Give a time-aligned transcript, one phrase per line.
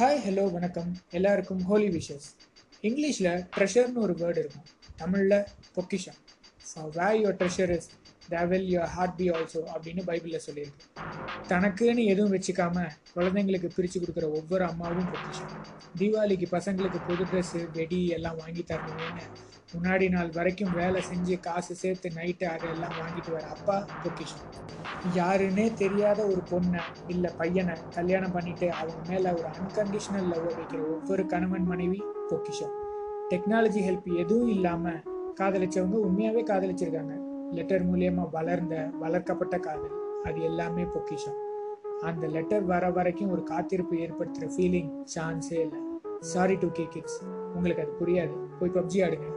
[0.00, 0.96] Hi hello வணக்கம்.
[1.10, 2.26] எல்லாருக்கும் Holi wishes
[2.82, 4.66] இங்கிலீஷில் ட்ரெஷர்னு ஒரு வேர்டு இருக்கும்.
[4.96, 6.14] தமிழில் பொக்கிஷம்.
[6.70, 7.88] So where your treasure is
[8.32, 10.84] there will your heart be also அப்படின்னு பைபிளில் சொல்லியிருக்கு.
[11.48, 12.86] தனக்குன்னு எதுவும் வச்சுக்காம
[13.16, 15.54] குழந்தைங்களுக்கு பிரித்து கொடுக்குற ஒவ்வொரு அம்மாவும் பொக்கிஷம்.
[15.98, 19.24] தீபாவளிக்கு பசங்களுக்கு புது ட்ரெஸ்ஸு வெடி எல்லாம் வாங்கி தரணும்னு
[19.72, 24.44] முன்னாடி நாள் வரைக்கும் வேலை செஞ்சு காசு சேர்த்து நைட்டு அதெல்லாம் வாங்கிட்டு வர அப்பா பொக்கிஷம்.
[25.14, 31.24] யாருன்னே தெரியாத ஒரு பொண்ணை இல்லை பையனை கல்யாணம் பண்ணிட்டு அவங்க மேலே ஒரு அன்கண்டிஷனல் லவ் வைக்கிற ஒவ்வொரு
[31.26, 32.74] கணவன் மனைவி பொக்கிஷம்.
[33.30, 35.02] டெக்னாலஜி ஹெல்ப் எதுவும் இல்லாமல்
[35.40, 37.14] காதலிச்சவங்க உண்மையாகவே காதலிச்சிருக்காங்க.
[37.52, 39.94] லெட்டர் மூலியமா வளர்ந்த வளர்க்கப்பட்ட காதல்.
[40.24, 41.38] அது எல்லாமே பொக்கிஷம்.
[42.00, 45.80] அந்த லெட்டர் வர வரைக்கும் ஒரு காத்திருப்பு ஏற்படுத்துகிற ஃபீலிங் சான்ஸே இல்லை.
[46.20, 47.18] சாரி டு கே கிட்ஸ்
[47.54, 48.34] உங்களுக்கு அது புரியாது.
[48.58, 49.28] போய் பப்ஜி ஆடுங்க.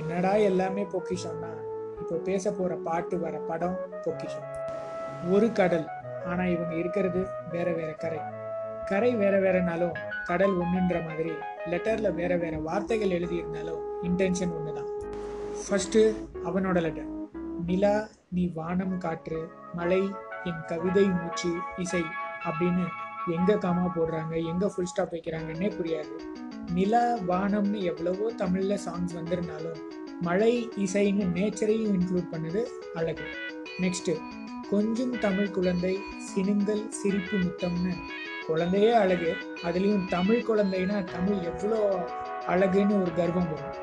[0.00, 1.50] என்னடா எல்லாமே பொக்கிஷம்னா
[2.00, 4.46] இப்போ பேச போகிற பாட்டு வர படம் பொக்கிஷம்.
[5.30, 5.86] ஒரு கடல்.
[6.26, 8.20] ஆனால் இவங்க இருக்கிறது வேற வேற கரை.
[8.86, 9.96] கரை வேற வேறனாலும்
[10.26, 11.32] கடல் ஒன்றுன்ற மாதிரி
[11.70, 14.90] லெட்டரில் வேற வேற வார்த்தைகள் எழுதியிருந்தாலும் இன்டென்ஷன் ஒன்று தான்
[15.64, 16.00] ஃபஸ்ட்டு
[16.44, 17.10] அவனோட லெட்டர்
[17.68, 17.94] நிலா
[18.34, 19.40] நீ வானம் காற்று
[19.74, 20.00] மலை
[20.48, 22.02] என் கவிதை மூச்சு இசை
[22.48, 22.84] அப்படின்னு
[23.34, 26.14] எங்கே காமா போடுறாங்க எங்கே ஃபுல் ஸ்டாப் வைக்கிறாங்கன்னே புரியாது.
[26.74, 29.78] நிலா வானம்னு எவ்வளவோ தமிழில் சாங்ஸ் வந்திருந்தாலும்
[30.20, 30.52] மழை
[30.84, 32.62] இசைன்னு நேச்சரையும் இன்க்ளூட் பண்ணது
[32.94, 33.26] அழகு.
[33.82, 34.14] நெக்ஸ்ட்டு
[34.70, 35.94] கொஞ்சம் தமிழ் குழந்தை
[36.28, 37.94] சினுங்கல் சிரிப்பு முத்தம்னு
[38.46, 39.30] குழந்தையே அழகு.
[39.66, 41.80] அதுலேயும் தமிழ் குழந்தைன்னா தமிழ் எவ்வளோ
[42.54, 43.78] அழகுன்னு ஒரு கர்வம் வரும்.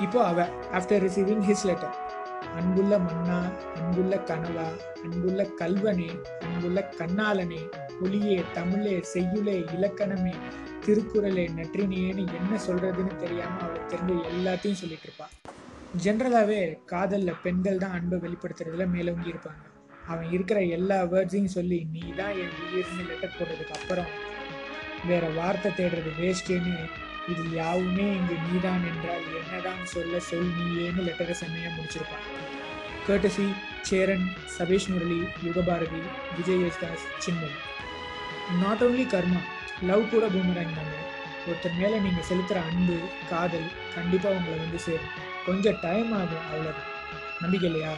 [0.00, 1.96] இப்போ அவ ஆஃப்டர் ரிசீவிங் ஹிஸ் லெட்டர்
[2.58, 3.36] அன்புள்ள மன்னா
[3.76, 4.66] அன்புள்ள கனலா
[5.04, 7.62] அன்புள்ள கல்வனே அன்புள்ள கண்ணாளனே
[8.00, 10.34] ஒளியே தமிழே செய்யுளே இலக்கணமே
[10.80, 15.34] திருக்குறளே நற்றினியேன்னு என்ன சொல்றதுன்னு தெரியாம அவளுக்கு தெரிஞ்ச எல்லாத்தையும் சொல்லிட்டு இருப்பான்
[16.04, 19.62] ஜென்ரலாகவே காதலில் பெண்கள் தான் அன்பை வெளிப்படுத்துறதுல மேலோங்கி இருப்பாங்க.
[20.08, 24.10] அவன் இருக்கிற எல்லா வேர்ட்ஸையும் சொல்லி நீ தான் என் உயிர்னு லெட்டர் போடுறதுக்கு அப்புறம்
[25.06, 26.74] வேற வார்த்தை தேடுறது வேஸ்டேன்னு
[27.28, 32.26] இதில் யாவுமே இங்கு நீதான் என்றால் என்னதான் சொல்ல சொல் நீயேன்னு லெட்டரை செம்மையாக முடிச்சிருப்பான்
[33.06, 33.46] courtesy
[33.82, 34.26] Cheran
[34.58, 36.00] Sabesh Murali Yugabharathi
[36.36, 37.56] Vijay Yesudas Chinmayi
[38.62, 39.40] not only karma
[39.82, 40.96] love கூட பூமராங் தாங்க.
[41.46, 42.96] ஒருத்தர் மேலே நீங்கள் செலுத்துகிற அன்பு
[43.30, 45.14] காதல் கண்டிப்பாக உங்களை வந்து சேரும்.
[45.46, 46.72] கொஞ்சம் டைம் ஆகும் அவ்வளோ
[47.40, 47.92] நம்பிக்கை இல்லையா?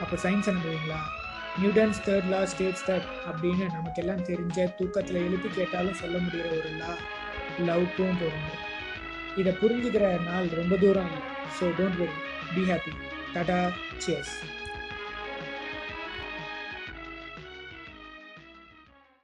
[0.00, 1.00] அப்போ சயின்ஸை நம்புவீங்களா
[1.60, 6.92] Newton's third law states that அப்படின்னு நமக்கெல்லாம் தெரிஞ்ச தூக்கத்தில் எழுப்பி கேட்டாலும் சொல்ல முடிகிற ஒரு லா
[7.66, 8.62] லவ்க்கும் பொருந்தும்
[9.36, 11.12] இதை புரிஞ்சுக்கிற நாள் ரொம்ப தூரம்.
[11.56, 12.16] So don't very
[12.54, 12.92] be happy
[13.34, 13.60] tata
[13.98, 14.34] cheers